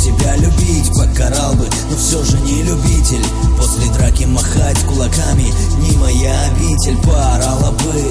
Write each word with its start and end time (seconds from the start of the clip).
тебя 0.00 0.36
любить. 0.36 0.90
Покарал 0.96 1.54
бы, 1.54 1.68
но 1.90 1.96
все 1.96 2.22
же 2.24 2.38
не 2.40 2.62
любитель. 2.62 3.24
После 3.56 3.90
драки 3.92 4.24
махать 4.24 4.78
кулаками 4.86 5.52
Не 5.78 5.96
моя 5.96 6.34
обитель, 6.50 6.96
поорала 6.98 7.70
бы. 7.70 8.02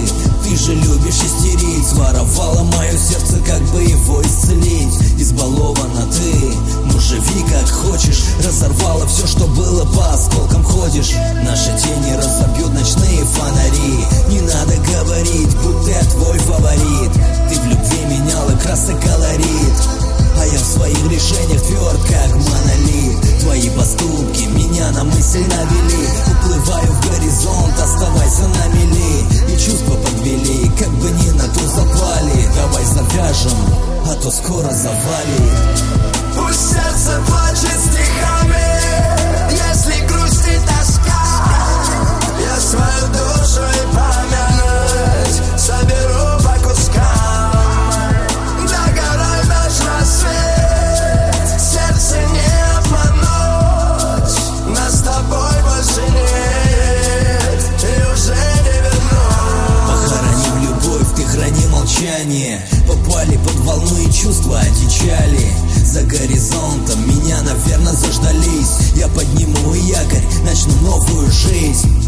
Ты 0.43 0.55
же 0.55 0.75
любишь 0.75 1.21
истерить. 1.21 1.88
Своровала 1.88 2.63
мое 2.63 2.91
сердце, 2.97 3.39
как 3.45 3.61
бы 3.71 3.81
его 3.81 4.21
исцелить. 4.21 5.19
Избалована 5.19 6.05
ты, 6.11 6.53
ну 6.86 6.99
живи 6.99 7.43
как 7.49 7.69
хочешь. 7.69 8.23
Разорвала 8.45 9.05
все, 9.08 9.27
что 9.27 9.47
было, 9.47 9.86
по 9.86 10.14
осколкам 10.14 10.64
ходишь 10.64 11.14
решениях 21.20 21.62
тверд, 21.62 22.02
как 22.03 22.36
монолит. 22.36 23.39
Твои 23.42 23.70
поступки 23.72 24.44
меня 24.44 24.89
на 24.92 25.03
мысль 25.03 25.44
навели. 25.44 26.08
Уплываю 26.31 26.92
в 26.94 27.09
горизонт, 27.09 27.80
оставайся 27.80 28.48
на 28.48 28.67
мели 28.73 29.53
И 29.53 29.58
чувства 29.58 29.95
подвели, 29.95 30.72
как 30.78 30.89
бы 30.89 31.11
ни 31.11 31.30
на 31.31 31.48
ту 31.50 31.59
запали. 31.67 32.50
Давай 32.56 32.86
завяжем, 32.86 33.58
а 34.09 34.16
то 34.16 34.31
скоро 34.31 34.70
завалит. 34.70 35.84
Пусть 36.36 36.72
сердце 36.72 37.20
молчание 62.30 62.61
Попали 62.88 63.38
под 63.38 63.55
волну 63.66 63.97
и 63.97 64.11
чувства 64.11 64.59
одичали 64.59 65.52
За 65.83 66.02
горизонтом 66.04 67.08
меня, 67.08 67.42
наверное, 67.42 67.93
заждались. 67.93 68.93
Я 68.95 69.08
подниму 69.08 69.73
якорь, 69.73 70.23
начну 70.43 70.73
новую 70.81 71.31
жизнь. 71.31 71.99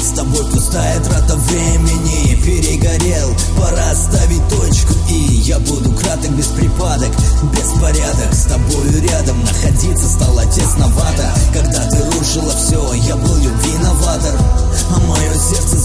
С 0.00 0.16
тобой 0.16 0.44
пустая 0.50 1.00
трата 1.00 1.36
времени. 1.36 2.40
Перегорел, 2.44 3.34
пора 3.58 3.94
ставить 3.94 4.46
точку. 4.48 4.94
И 5.08 5.14
я 5.14 5.58
буду 5.58 5.92
краток, 5.92 6.30
без 6.32 6.46
припадок 6.46 7.10
Беспорядок, 7.52 8.32
с 8.32 8.44
тобою 8.44 9.02
рядом 9.02 9.42
Находиться 9.44 10.08
стало 10.08 10.44
тесновато. 10.46 11.34
Когда 11.52 11.84
ты 11.90 11.98
рушила 12.10 12.52
все, 12.54 12.92
я 13.08 13.16
был 13.16 13.36
любви 13.36 13.72
новатор. 13.82 14.34
А 14.90 15.00
мое 15.00 15.34
сердце 15.34 15.76